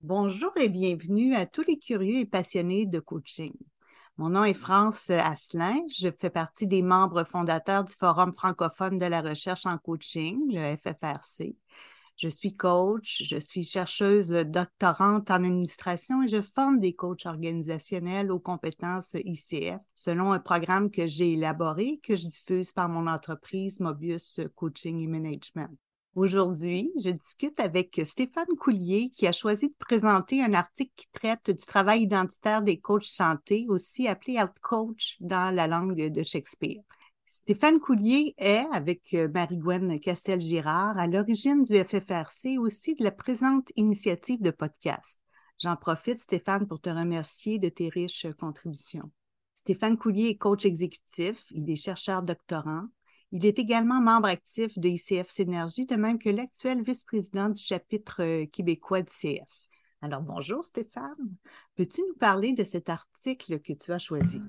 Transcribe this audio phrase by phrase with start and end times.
[0.00, 3.52] Bonjour et bienvenue à tous les curieux et passionnés de coaching.
[4.16, 5.80] Mon nom est France Asselin.
[5.88, 10.76] Je fais partie des membres fondateurs du Forum francophone de la recherche en coaching, le
[10.76, 11.56] FFRC.
[12.16, 18.32] Je suis coach, je suis chercheuse doctorante en administration et je forme des coachs organisationnels
[18.32, 23.78] aux compétences ICF selon un programme que j'ai élaboré que je diffuse par mon entreprise
[23.78, 25.70] Mobius Coaching et Management.
[26.14, 31.50] Aujourd'hui, je discute avec Stéphane Coulier qui a choisi de présenter un article qui traite
[31.50, 36.82] du travail identitaire des coachs santé, aussi appelé health coach dans la langue de Shakespeare.
[37.26, 43.70] Stéphane Coulier est, avec euh, Marie-Gwen Castel-Girard, à l'origine du FFRC aussi de la présente
[43.76, 45.18] initiative de podcast.
[45.62, 49.10] J'en profite, Stéphane, pour te remercier de tes riches contributions.
[49.54, 52.86] Stéphane Coulier est coach exécutif, il est chercheur doctorant,
[53.32, 58.22] il est également membre actif de ICF Synergie, de même que l'actuel vice-président du chapitre
[58.22, 59.48] euh, québécois d'ICF.
[60.00, 61.34] Alors bonjour Stéphane,
[61.74, 64.40] peux-tu nous parler de cet article que tu as choisi?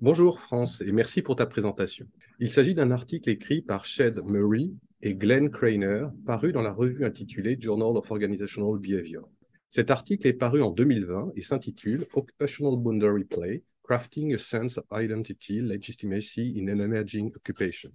[0.00, 2.06] Bonjour France et merci pour ta présentation.
[2.40, 4.70] Il s'agit d'un article écrit par Shed Murray
[5.02, 9.28] et Glenn Craner, paru dans la revue intitulée Journal of Organizational Behavior.
[9.68, 14.84] Cet article est paru en 2020 et s'intitule Occupational Boundary Play, Crafting a Sense of
[14.90, 17.90] Identity, Legitimacy in an Emerging Occupation.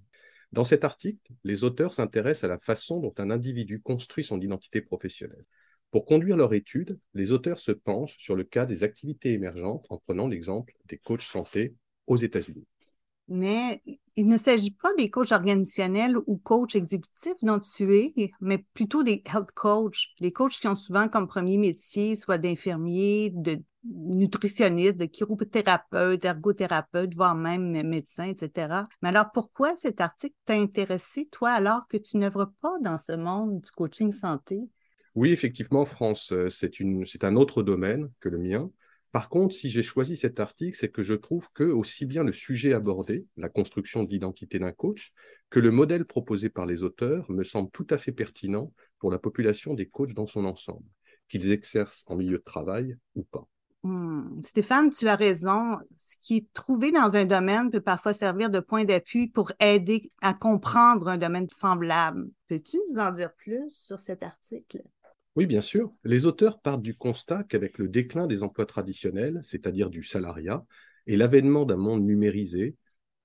[0.51, 4.81] Dans cet article, les auteurs s'intéressent à la façon dont un individu construit son identité
[4.81, 5.45] professionnelle.
[5.91, 9.97] Pour conduire leur étude, les auteurs se penchent sur le cas des activités émergentes en
[9.97, 12.67] prenant l'exemple des coachs santé aux États-Unis
[13.29, 13.81] mais
[14.15, 19.03] il ne s'agit pas des coachs organisationnels ou coachs exécutifs dont tu es, mais plutôt
[19.03, 24.97] des health coachs, les coachs qui ont souvent comme premier métier soit d'infirmiers, de nutritionnistes,
[24.97, 28.83] de chiropothérapeutes, ergothérapeutes, voire même médecins, etc.
[29.01, 33.13] Mais alors pourquoi cet article t'a intéressé, toi, alors que tu n'œuvres pas dans ce
[33.13, 34.59] monde du coaching santé?
[35.15, 38.71] Oui, effectivement, France, euh, c'est un autre domaine que le mien.
[39.11, 42.31] Par contre, si j'ai choisi cet article, c'est que je trouve que aussi bien le
[42.31, 45.13] sujet abordé, la construction de l'identité d'un coach,
[45.49, 49.17] que le modèle proposé par les auteurs me semble tout à fait pertinent pour la
[49.17, 50.85] population des coachs dans son ensemble,
[51.27, 53.47] qu'ils exercent en milieu de travail ou pas.
[53.83, 54.41] Hmm.
[54.43, 55.77] Stéphane, tu as raison.
[55.95, 60.11] Ce qui est trouvé dans un domaine peut parfois servir de point d'appui pour aider
[60.21, 62.29] à comprendre un domaine semblable.
[62.47, 64.83] Peux-tu nous en dire plus sur cet article?
[65.35, 65.93] Oui, bien sûr.
[66.03, 70.65] Les auteurs partent du constat qu'avec le déclin des emplois traditionnels, c'est-à-dire du salariat,
[71.07, 72.75] et l'avènement d'un monde numérisé,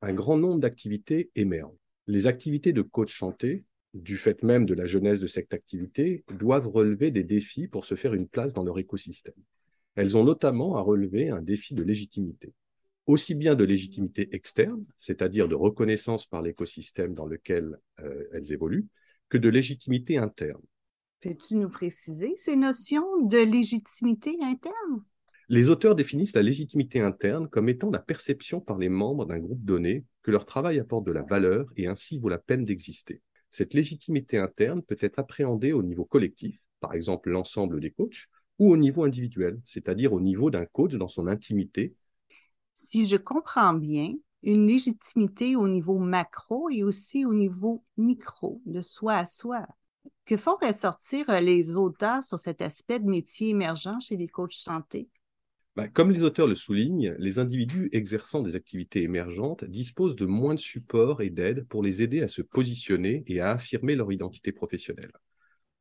[0.02, 1.74] un grand nombre d'activités émergent.
[2.06, 6.68] Les activités de coach santé, du fait même de la jeunesse de cette activité, doivent
[6.68, 9.34] relever des défis pour se faire une place dans leur écosystème.
[9.94, 12.52] Elles ont notamment à relever un défi de légitimité.
[13.06, 18.86] Aussi bien de légitimité externe, c'est-à-dire de reconnaissance par l'écosystème dans lequel euh, elles évoluent,
[19.28, 20.62] que de légitimité interne,
[21.24, 25.02] Peux-tu nous préciser ces notions de légitimité interne?
[25.48, 29.64] Les auteurs définissent la légitimité interne comme étant la perception par les membres d'un groupe
[29.64, 33.22] donné que leur travail apporte de la valeur et ainsi vaut la peine d'exister.
[33.48, 38.26] Cette légitimité interne peut être appréhendée au niveau collectif, par exemple l'ensemble des coachs,
[38.58, 41.94] ou au niveau individuel, c'est-à-dire au niveau d'un coach dans son intimité.
[42.74, 48.82] Si je comprends bien, une légitimité au niveau macro et aussi au niveau micro, de
[48.82, 49.66] soi à soi.
[50.26, 54.54] Que font ressortir euh, les auteurs sur cet aspect de métier émergent chez les coachs
[54.54, 55.08] santé?
[55.76, 60.54] Ben, comme les auteurs le soulignent, les individus exerçant des activités émergentes disposent de moins
[60.54, 64.52] de support et d'aide pour les aider à se positionner et à affirmer leur identité
[64.52, 65.12] professionnelle.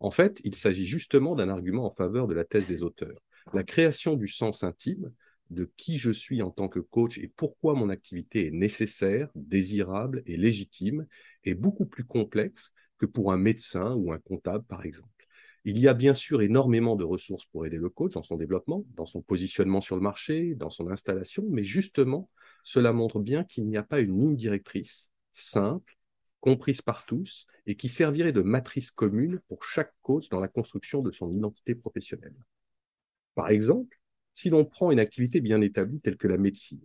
[0.03, 3.21] En fait, il s'agit justement d'un argument en faveur de la thèse des auteurs.
[3.53, 5.13] La création du sens intime,
[5.49, 10.21] de qui je suis en tant que coach et pourquoi mon activité est nécessaire, désirable
[10.25, 11.07] et légitime,
[11.45, 15.07] est beaucoup plus complexe que pour un médecin ou un comptable, par exemple.
[15.63, 18.83] Il y a bien sûr énormément de ressources pour aider le coach dans son développement,
[18.95, 22.29] dans son positionnement sur le marché, dans son installation, mais justement,
[22.65, 25.95] cela montre bien qu'il n'y a pas une ligne directrice simple,
[26.43, 31.01] comprise par tous, et qui servirait de matrice commune pour chaque coach dans la construction
[31.01, 32.35] de son identité professionnelle.
[33.33, 33.97] Par exemple,
[34.33, 36.81] si l'on prend une activité bien établie telle que la médecine,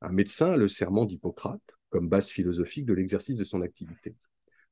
[0.00, 4.14] un médecin a le serment d'Hippocrate comme base philosophique de l'exercice de son activité.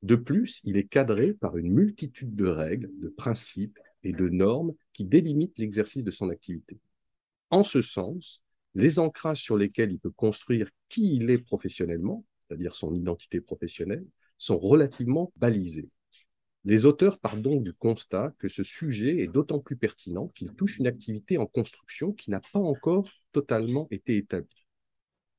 [0.03, 4.73] De plus, il est cadré par une multitude de règles, de principes et de normes
[4.93, 6.79] qui délimitent l'exercice de son activité.
[7.49, 8.41] En ce sens,
[8.73, 14.05] les ancrages sur lesquels il peut construire qui il est professionnellement, c'est-à-dire son identité professionnelle,
[14.39, 15.89] sont relativement balisés.
[16.65, 20.79] Les auteurs partent donc du constat que ce sujet est d'autant plus pertinent qu'il touche
[20.79, 24.65] une activité en construction qui n'a pas encore totalement été établie.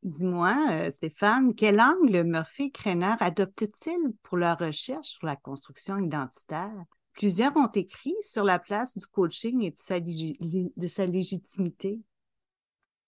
[0.03, 5.99] Dis-moi, euh, Stéphane, quel angle Murphy et Krenner adoptent-ils pour leur recherche sur la construction
[5.99, 6.85] identitaire?
[7.13, 12.01] Plusieurs ont écrit sur la place du coaching et de sa, légitimité.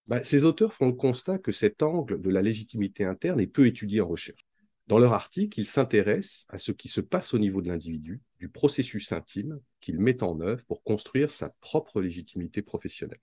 [0.06, 3.66] Ben, ces auteurs font le constat que cet angle de la légitimité interne est peu
[3.66, 4.44] étudié en recherche.
[4.88, 8.48] Dans leur article, ils s'intéressent à ce qui se passe au niveau de l'individu, du
[8.48, 13.18] processus intime qu'il met en œuvre pour construire sa propre légitimité professionnelle.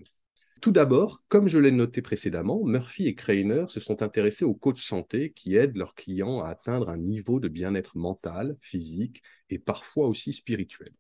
[0.61, 4.77] Tout d'abord, comme je l'ai noté précédemment, Murphy et Kreiner se sont intéressés aux coachs
[4.77, 10.07] santé qui aident leurs clients à atteindre un niveau de bien-être mental, physique et parfois
[10.07, 10.91] aussi spirituel.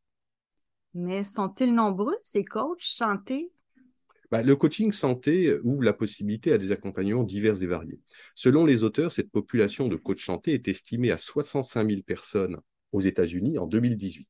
[0.93, 3.51] Mais sont-ils nombreux, ces coachs santé
[4.31, 7.99] bah, le coaching santé ouvre la possibilité à des accompagnements divers et variés.
[8.35, 12.59] Selon les auteurs, cette population de coachs santé est estimée à 65 000 personnes
[12.91, 14.27] aux États-Unis en 2018.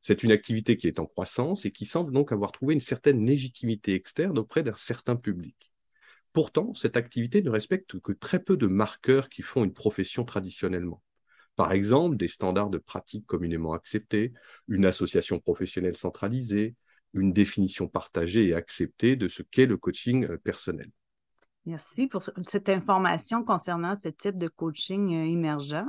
[0.00, 3.26] C'est une activité qui est en croissance et qui semble donc avoir trouvé une certaine
[3.26, 5.72] légitimité externe auprès d'un certain public.
[6.32, 11.02] Pourtant, cette activité ne respecte que très peu de marqueurs qui font une profession traditionnellement.
[11.56, 14.32] Par exemple, des standards de pratique communément acceptés,
[14.68, 16.76] une association professionnelle centralisée,
[17.14, 20.90] une définition partagée et acceptée de ce qu'est le coaching euh, personnel.
[21.66, 25.84] Merci pour cette information concernant ce type de coaching euh, émergent.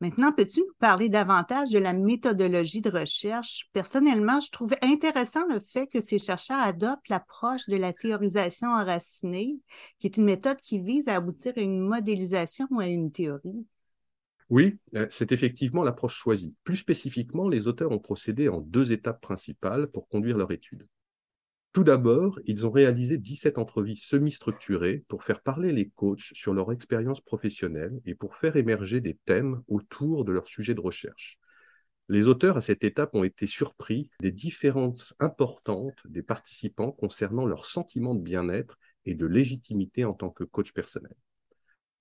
[0.00, 3.68] Maintenant, peux-tu nous parler davantage de la méthodologie de recherche?
[3.72, 9.58] Personnellement, je trouve intéressant le fait que ces chercheurs adoptent l'approche de la théorisation enracinée,
[9.98, 13.66] qui est une méthode qui vise à aboutir à une modélisation ou à une théorie.
[14.50, 16.54] Oui, euh, c'est effectivement l'approche choisie.
[16.64, 20.86] Plus spécifiquement, les auteurs ont procédé en deux étapes principales pour conduire leur étude.
[21.74, 26.72] Tout d'abord, ils ont réalisé 17 entrevues semi-structurées pour faire parler les coachs sur leur
[26.72, 31.38] expérience professionnelle et pour faire émerger des thèmes autour de leur sujet de recherche.
[32.08, 37.66] Les auteurs à cette étape ont été surpris des différences importantes des participants concernant leur
[37.66, 41.14] sentiment de bien-être et de légitimité en tant que coach personnel.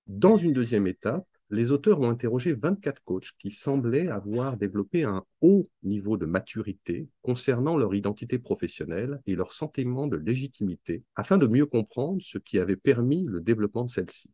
[0.07, 5.23] Dans une deuxième étape, les auteurs ont interrogé 24 coachs qui semblaient avoir développé un
[5.41, 11.47] haut niveau de maturité concernant leur identité professionnelle et leur sentiment de légitimité, afin de
[11.47, 14.29] mieux comprendre ce qui avait permis le développement de celle-ci.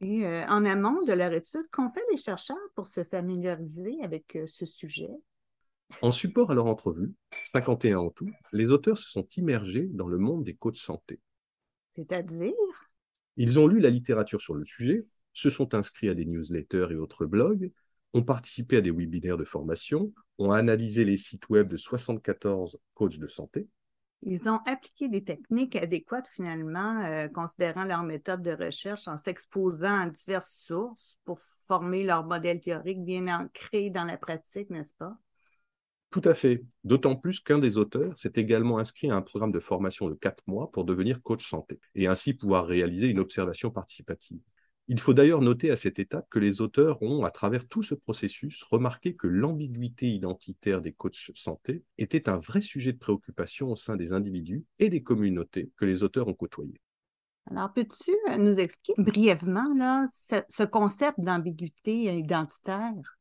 [0.00, 4.36] Et euh, en amont de leur étude, qu'ont fait les chercheurs pour se familiariser avec
[4.36, 5.10] euh, ce sujet?
[6.02, 7.14] En support à leur entrevue,
[7.52, 11.18] 51 en tout, les auteurs se sont immergés dans le monde des coachs santé.
[11.96, 12.52] C'est-à-dire?
[13.36, 14.98] Ils ont lu la littérature sur le sujet,
[15.38, 17.70] se sont inscrits à des newsletters et autres blogs,
[18.12, 23.18] ont participé à des webinaires de formation, ont analysé les sites web de 74 coachs
[23.18, 23.68] de santé.
[24.22, 30.00] Ils ont appliqué des techniques adéquates finalement, euh, considérant leur méthode de recherche en s'exposant
[30.00, 35.16] à diverses sources pour former leur modèle théorique bien ancré dans la pratique, n'est-ce pas?
[36.10, 36.64] Tout à fait.
[36.82, 40.42] D'autant plus qu'un des auteurs s'est également inscrit à un programme de formation de quatre
[40.48, 44.40] mois pour devenir coach santé et ainsi pouvoir réaliser une observation participative.
[44.90, 47.94] Il faut d'ailleurs noter à cette étape que les auteurs ont, à travers tout ce
[47.94, 53.76] processus, remarqué que l'ambiguïté identitaire des coachs santé était un vrai sujet de préoccupation au
[53.76, 56.80] sein des individus et des communautés que les auteurs ont côtoyés.
[57.50, 60.06] Alors, peux-tu euh, nous expliquer brièvement là,
[60.48, 63.18] ce, concept d'ambiguïté identitaire?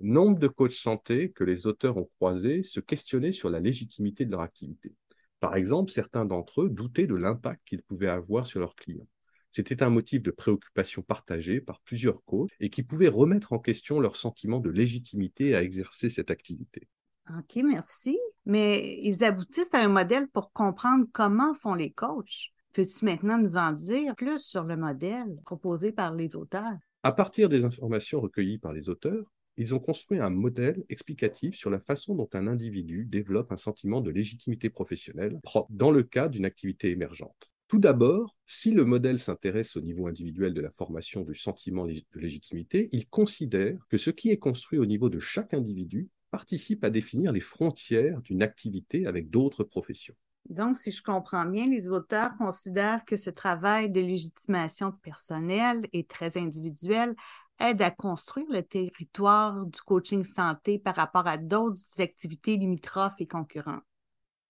[0.00, 4.30] Nombre de coachs santé que les auteurs ont croisés se questionnaient sur la légitimité de
[4.30, 4.94] leur activité.
[5.40, 9.08] Par exemple, certains d'entre eux doutaient de l'impact qu'ils pouvaient avoir sur leurs clients.
[9.50, 14.00] C'était un motif de préoccupation partagé par plusieurs coachs et qui pouvait remettre en question
[14.00, 16.88] leur sentiment de légitimité à exercer cette activité.
[17.30, 18.18] OK, merci.
[18.46, 22.52] Mais ils aboutissent à un modèle pour comprendre comment font les coachs.
[22.72, 26.78] Peux-tu maintenant nous en dire plus sur le modèle proposé par les auteurs?
[27.02, 31.70] À partir des informations recueillies par les auteurs, ils ont construit un modèle explicatif sur
[31.70, 36.28] la façon dont un individu développe un sentiment de légitimité professionnelle propre dans le cas
[36.28, 37.57] d'une activité émergente.
[37.68, 42.02] Tout d'abord, si le modèle s'intéresse au niveau individuel de la formation du sentiment de
[42.14, 46.88] légitimité, il considère que ce qui est construit au niveau de chaque individu participe à
[46.88, 50.14] définir les frontières d'une activité avec d'autres professions.
[50.48, 56.04] Donc, si je comprends bien, les auteurs considèrent que ce travail de légitimation personnelle et
[56.04, 57.14] très individuel
[57.60, 63.26] aide à construire le territoire du coaching santé par rapport à d'autres activités limitrophes et
[63.26, 63.82] concurrentes.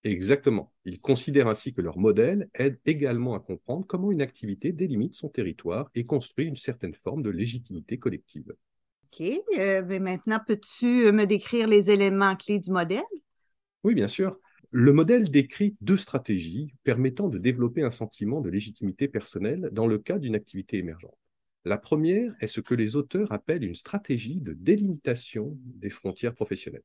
[0.05, 0.73] Exactement.
[0.85, 5.29] Ils considèrent ainsi que leur modèle aide également à comprendre comment une activité délimite son
[5.29, 8.55] territoire et construit une certaine forme de légitimité collective.
[9.13, 9.27] OK.
[9.59, 13.03] Euh, mais maintenant, peux-tu me décrire les éléments clés du modèle?
[13.83, 14.39] Oui, bien sûr.
[14.71, 19.99] Le modèle décrit deux stratégies permettant de développer un sentiment de légitimité personnelle dans le
[19.99, 21.17] cas d'une activité émergente.
[21.65, 26.83] La première est ce que les auteurs appellent une stratégie de délimitation des frontières professionnelles.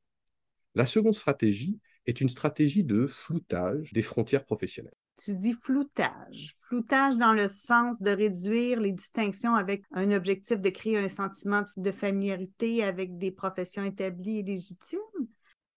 [0.74, 4.94] La seconde stratégie est une stratégie de floutage des frontières professionnelles.
[5.22, 6.54] Tu dis floutage.
[6.62, 11.64] Floutage dans le sens de réduire les distinctions avec un objectif de créer un sentiment
[11.76, 14.98] de familiarité avec des professions établies et légitimes?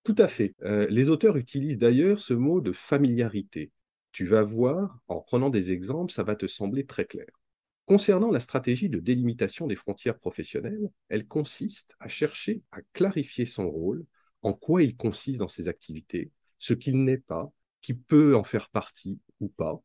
[0.04, 0.56] Tout à fait.
[0.64, 3.72] Euh, les auteurs utilisent d'ailleurs ce mot de familiarité.
[4.12, 7.28] Tu vas voir, en prenant des exemples, ça va te sembler très clair.
[7.86, 13.70] Concernant la stratégie de délimitation des frontières professionnelles, elle consiste à chercher à clarifier son
[13.70, 14.06] rôle,
[14.42, 17.52] en quoi il consiste dans ses activités, ce qu'il n'est pas,
[17.82, 19.82] qui peut en faire partie ou pas,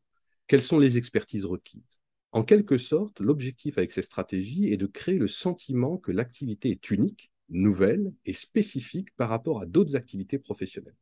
[0.47, 2.01] quelles sont les expertises requises.
[2.31, 6.89] En quelque sorte, l'objectif avec cette stratégie est de créer le sentiment que l'activité est
[6.89, 10.97] unique, nouvelle et spécifique par rapport à d'autres activités professionnelles.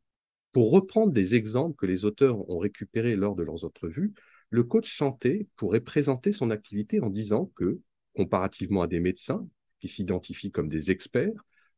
[0.52, 4.12] Pour reprendre des exemples que les auteurs ont récupérés lors de leurs entrevues,
[4.50, 7.80] le coach santé pourrait présenter son activité en disant que,
[8.14, 9.48] comparativement à des médecins
[9.80, 11.32] qui s'identifient comme des experts,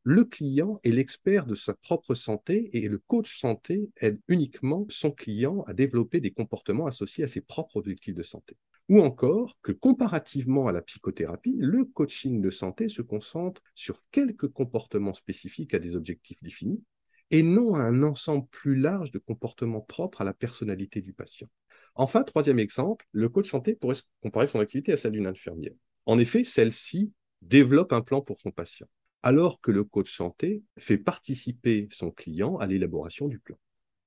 [0.07, 5.11] le client est l'expert de sa propre santé et le coach santé aide uniquement son
[5.11, 8.59] client à développer des comportements associés à ses propres objectifs de santé.
[8.91, 14.49] Ou encore que comparativement à la psychothérapie, le coaching de santé se concentre sur quelques
[14.49, 16.85] comportements spécifiques à des objectifs définis
[17.31, 21.49] et non à un ensemble plus large de comportements propres à la personnalité du patient.
[21.95, 25.73] Enfin, troisième exemple, le coach santé pourrait comparer son activité à celle d'une infirmière.
[26.05, 28.87] En effet, celle-ci développe un plan pour son patient
[29.25, 33.57] alors que le coach santé fait participer son client à l'élaboration du plan.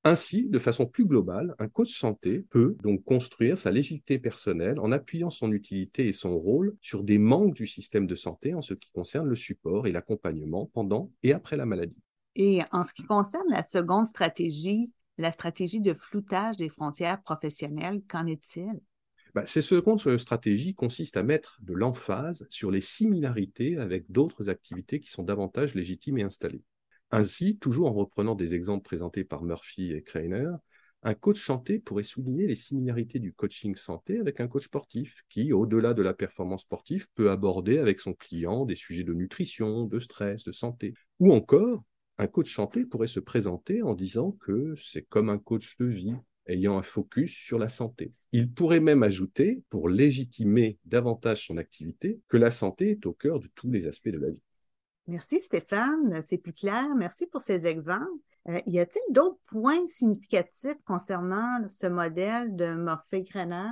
[0.04, 4.92] Ainsi, de façon plus globale, un coach santé peut donc construire sa légitimité personnelle en
[4.92, 8.76] appuyant son utilité et son rôle sur des manques du système de santé en ce
[8.76, 12.02] qui concerne le support et l'accompagnement pendant et après la maladie.
[12.36, 18.04] Et en ce qui concerne la seconde stratégie, la stratégie de floutage des frontières professionnelles,
[18.08, 18.80] qu'en est-il?
[19.38, 25.00] Bah, Ces secondes stratégies consistent à mettre de l'emphase sur les similarités avec d'autres activités
[25.00, 26.64] qui sont davantage légitimes et installées.
[27.12, 30.50] Ainsi, toujours en reprenant des exemples présentés par Murphy et Kreiner,
[31.04, 35.54] un coach santé pourrait souligner les similarités du coaching santé avec un coach sportif qui,
[35.54, 40.00] au-delà de la performance sportive, peut aborder avec son client des sujets de nutrition, de
[40.00, 40.96] stress, de santé.
[41.20, 41.84] Ou encore,
[42.18, 46.16] un coach santé pourrait se présenter en disant que c'est comme un coach de vie
[46.48, 48.14] ayant un focus sur la santé.
[48.32, 53.40] Il pourrait même ajouter, pour légitimer davantage son activité, que la santé est au cœur
[53.40, 54.42] de tous les aspects de la vie.
[55.08, 56.86] Merci Stéphane, c'est plus clair.
[56.96, 58.06] Merci pour ces exemples.
[58.50, 63.72] Euh, y a-t-il d'autres points significatifs concernant ce modèle de Morphée-Grener?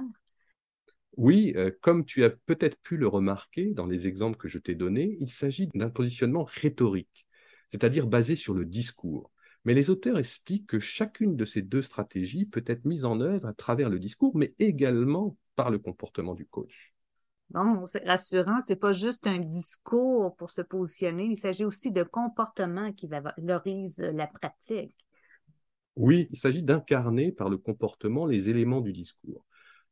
[1.17, 4.75] Oui, euh, comme tu as peut-être pu le remarquer dans les exemples que je t'ai
[4.75, 7.25] donnés, il s'agit d'un positionnement rhétorique,
[7.71, 9.31] c'est-à-dire basé sur le discours.
[9.65, 13.47] Mais les auteurs expliquent que chacune de ces deux stratégies peut être mise en œuvre
[13.47, 16.93] à travers le discours, mais également par le comportement du coach.
[17.49, 22.03] Bon, c'est rassurant, c'est pas juste un discours pour se positionner, il s'agit aussi de
[22.03, 24.95] comportement qui valorise la pratique.
[25.95, 29.45] Oui, il s'agit d'incarner par le comportement les éléments du discours.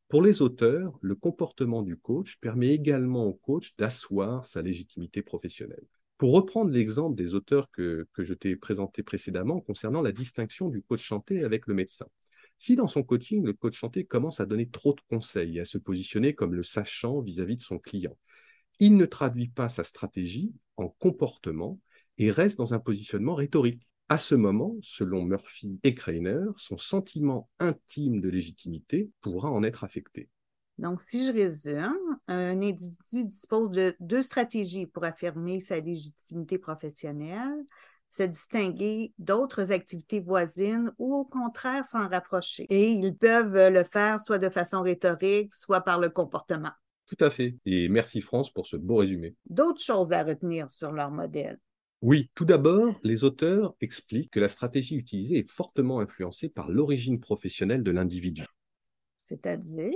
[0.10, 5.86] Pour les auteurs, le comportement du coach permet également au coach d'asseoir sa légitimité professionnelle.
[6.24, 11.02] Pour reprendre l'exemple des auteurs que, je t'ai présenté précédemment concernant la distinction du coach
[11.02, 12.06] chanté avec le médecin.
[12.58, 15.66] Si dans son coaching, le coach chanté commence à donner trop de conseils et à
[15.66, 18.18] se positionner comme le sachant vis-à-vis -vis de son client,
[18.80, 21.82] il ne traduit pas sa stratégie en comportement
[22.18, 23.86] et reste dans un positionnement rhétorique.
[24.08, 29.84] À ce moment, selon Murphy et Kreiner, son sentiment intime de légitimité pourra en être
[29.84, 30.30] affecté.
[30.78, 37.64] Donc, si je résume, un individu dispose de deux stratégies pour affirmer sa légitimité professionnelle,
[38.10, 42.66] se distinguer d'autres activités voisines ou au contraire s'en rapprocher.
[42.70, 46.72] Et ils peuvent le faire soit de façon rhétorique, soit par le comportement.
[47.08, 47.58] Tout à fait.
[47.66, 49.36] Et merci France pour ce beau résumé.
[49.50, 51.60] D'autres choses à retenir sur leur modèle?
[52.02, 57.20] Oui, tout d'abord, les auteurs expliquent que la stratégie utilisée est fortement influencée par l'origine
[57.20, 58.46] professionnelle de l'individu.
[59.24, 59.94] C'est-à-dire?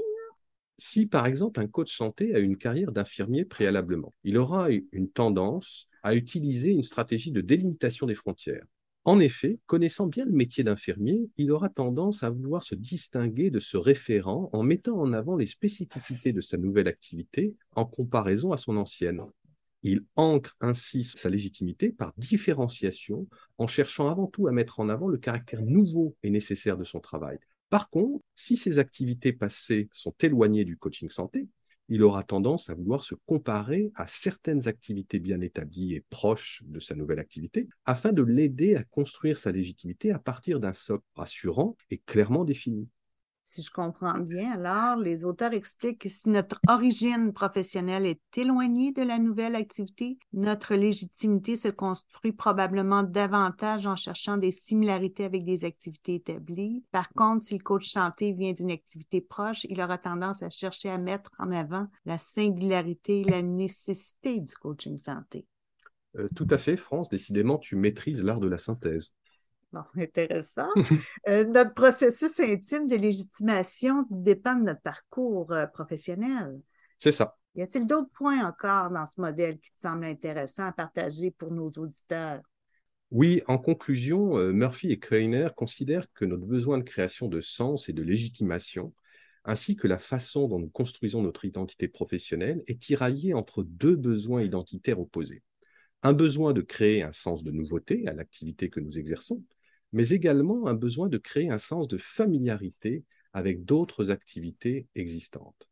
[0.77, 5.87] Si par exemple un coach santé a une carrière d'infirmier préalablement, il aura une tendance
[6.03, 8.65] à utiliser une stratégie de délimitation des frontières.
[9.07, 13.61] En effet, connaissant bien le métier d'infirmier, il aura tendance à vouloir se distinguer de
[13.61, 18.57] ce référent en mettant en avant les spécificités de sa nouvelle activité en comparaison à
[18.57, 19.21] son ancienne.
[19.81, 25.07] Il ancre ainsi sa légitimité par différenciation en cherchant avant tout à mettre en avant
[25.07, 30.15] le caractère nouveau et nécessaire de son travail, par contre, si ses activités passées sont
[30.21, 31.47] éloignées du coaching santé,
[31.89, 36.79] il aura tendance à vouloir se comparer à certaines activités bien établies et proches de
[36.79, 41.77] sa nouvelle activité, afin de l'aider à construire sa légitimité à partir d'un socle rassurant
[41.89, 42.89] et clairement défini.
[43.49, 48.91] Si je comprends bien, alors, les auteurs expliquent que si notre origine professionnelle est éloignée
[48.91, 55.45] de la nouvelle activité, notre légitimité se construit probablement davantage en cherchant des similarités avec
[55.45, 56.83] des activités établies.
[56.91, 60.89] Par contre, si le coach santé vient d'une activité proche, il aura tendance à chercher
[60.89, 65.45] à mettre en avant la singularité et la nécessité du coaching santé.
[66.17, 67.07] Euh, tout à fait, France.
[67.07, 69.13] Décidément, tu maîtrises l'art de la synthèse.
[69.73, 70.69] Bon, intéressant.
[71.27, 76.59] Euh, notre processus intime de légitimation dépend de notre parcours euh, professionnel.
[76.97, 77.37] C'est ça.
[77.55, 81.51] Y a-t-il d'autres points encore dans ce modèle qui te semblent intéressants à partager pour
[81.51, 82.41] nos auditeurs?
[83.09, 87.89] Oui, en conclusion, euh, Murphy et Kreiner considèrent que notre besoin de création de sens
[87.89, 88.93] et de légitimation,
[89.45, 94.43] ainsi que la façon dont nous construisons notre identité professionnelle, est tiraillé entre deux besoins
[94.43, 95.41] identitaires opposés.
[96.03, 99.41] Un besoin de créer un sens de nouveauté à l'activité que nous exerçons,
[99.93, 103.03] mais également un besoin de créer un sens de familiarité
[103.33, 105.69] avec d'autres activités existantes,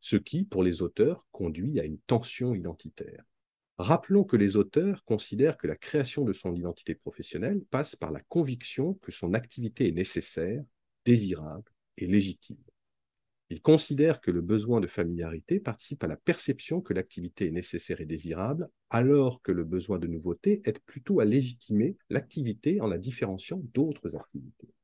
[0.00, 3.24] ce qui, pour les auteurs, conduit à une tension identitaire.
[3.78, 8.20] Rappelons que les auteurs considèrent que la création de son identité professionnelle passe par la
[8.20, 10.62] conviction que son activité est nécessaire,
[11.04, 12.62] désirable et légitime.
[13.54, 18.00] Ils considèrent que le besoin de familiarité participe à la perception que l'activité est nécessaire
[18.00, 22.98] et désirable, alors que le besoin de nouveauté aide plutôt à légitimer l'activité en la
[22.98, 24.74] différenciant d'autres activités.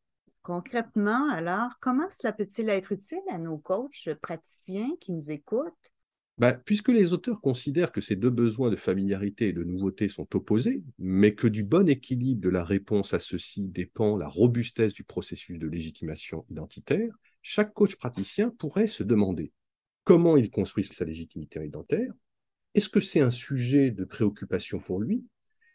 [0.43, 5.93] Concrètement, alors, comment cela peut-il être utile à nos coachs praticiens qui nous écoutent?
[6.39, 10.29] Ben, puisque les auteurs considèrent que ces deux besoins de familiarité et de nouveauté sont
[10.37, 15.03] opposés, mais que du bon équilibre de la réponse à ceux-ci dépend la robustesse du
[15.03, 17.13] processus de légitimation identitaire,
[17.43, 19.53] chaque coach praticien pourrait se demander
[20.05, 22.13] comment il construit sa légitimité identitaire,
[22.75, 25.25] est-ce que c'est un sujet de préoccupation pour lui,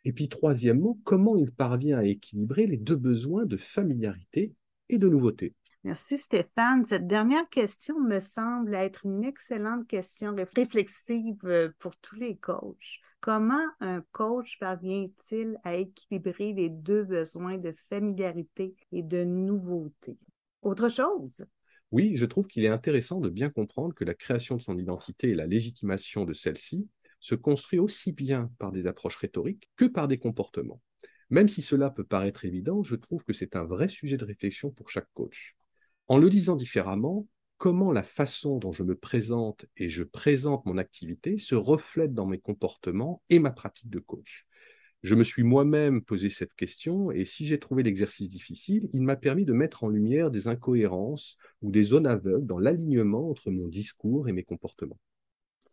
[0.03, 4.53] et puis troisièmement, comment il parvient à équilibrer les deux besoins de familiarité
[4.89, 5.53] et de nouveauté.
[5.84, 6.84] Merci Stéphane.
[6.86, 13.00] Cette dernière question me semble être une excellente question réflexive euh, pour tous les coachs.
[13.19, 20.17] Comment un coach parvient-il à équilibrer les deux besoins de familiarité et de nouveauté?
[20.63, 21.45] Autre chose,
[21.91, 25.29] oui, je trouve qu'il est intéressant de bien comprendre que la création de son identité
[25.29, 26.87] et la légitimation de celle-ci
[27.19, 30.81] se construit aussi bien par des approches rhétoriques que par des comportements.
[31.29, 34.71] Même si cela peut paraître évident, je trouve que c'est un vrai sujet de réflexion
[34.71, 35.55] pour chaque coach.
[36.07, 40.77] En le disant différemment, comment la façon dont je me présente et je présente mon
[40.77, 44.45] activité se reflète dans mes comportements et ma pratique de coach?
[45.05, 49.15] Je me suis moi-même posé cette question et si j'ai trouvé l'exercice difficile, il m'a
[49.15, 53.68] permis de mettre en lumière des incohérences ou des zones aveugles dans l'alignement entre mon
[53.68, 54.98] discours et mes comportements.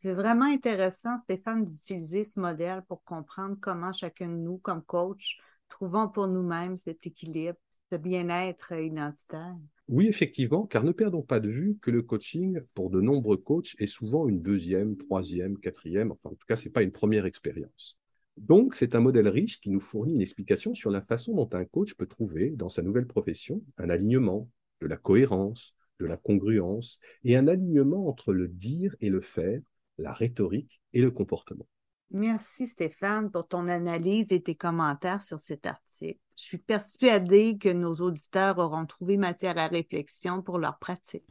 [0.02, 5.38] C'est vraiment intéressant, Stéphane, d'utiliser ce modèle pour comprendre comment chacun de nous, comme coach,
[5.70, 7.56] trouvons pour nous-mêmes cet équilibre,
[7.90, 9.56] ce bien-être identitaire.
[9.88, 13.76] Oui, effectivement, car ne perdons pas de vue que le coaching, pour de nombreux coachs,
[13.78, 17.24] est souvent une deuxième, troisième, quatrième, enfin en tout cas, ce n'est pas une première
[17.24, 17.96] expérience.
[18.36, 21.64] Donc, c'est un modèle riche qui nous fournit une explication sur la façon dont un
[21.64, 24.48] coach peut trouver, dans sa nouvelle profession, un alignement,
[24.80, 29.60] de la cohérence, de la congruence, et un alignement entre le dire et le faire,
[29.98, 31.68] la rhétorique et le comportement.
[32.10, 36.18] Merci Stéphane pour ton analyse et tes commentaires sur cet article.
[36.36, 41.24] Je suis persuadée que nos auditeurs auront trouvé matière à réflexion pour leur pratique.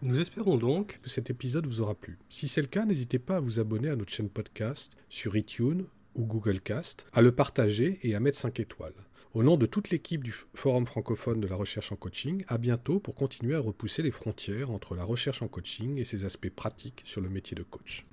[0.00, 2.18] Nous espérons donc que cet épisode vous aura plu.
[2.28, 5.86] Si c'est le cas, n'hésitez pas à vous abonner à notre chaîne podcast sur iTunes
[6.14, 8.94] ou Google Cast, à le partager et à mettre 5 étoiles.
[9.34, 13.00] Au nom de toute l'équipe du Forum francophone de la recherche en coaching, à bientôt
[13.00, 17.00] pour continuer à repousser les frontières entre la recherche en coaching et ses aspects pratiques
[17.04, 18.04] sur le métier de coach.